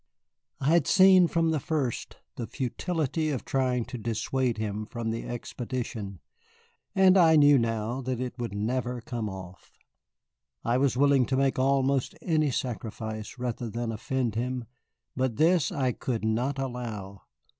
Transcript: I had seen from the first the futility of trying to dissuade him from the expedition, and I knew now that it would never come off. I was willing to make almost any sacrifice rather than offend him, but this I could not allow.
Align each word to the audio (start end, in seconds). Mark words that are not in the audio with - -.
I 0.59 0.69
had 0.71 0.87
seen 0.87 1.27
from 1.27 1.51
the 1.51 1.59
first 1.59 2.17
the 2.35 2.47
futility 2.47 3.29
of 3.29 3.45
trying 3.45 3.85
to 3.85 3.99
dissuade 3.99 4.57
him 4.57 4.87
from 4.87 5.11
the 5.11 5.27
expedition, 5.27 6.21
and 6.95 7.19
I 7.19 7.35
knew 7.35 7.59
now 7.59 8.01
that 8.01 8.19
it 8.19 8.33
would 8.39 8.55
never 8.55 9.01
come 9.01 9.29
off. 9.29 9.77
I 10.65 10.79
was 10.79 10.97
willing 10.97 11.27
to 11.27 11.37
make 11.37 11.59
almost 11.59 12.15
any 12.23 12.49
sacrifice 12.49 13.37
rather 13.37 13.69
than 13.69 13.91
offend 13.91 14.33
him, 14.33 14.65
but 15.15 15.35
this 15.35 15.71
I 15.71 15.91
could 15.91 16.25
not 16.25 16.57
allow. 16.57 17.21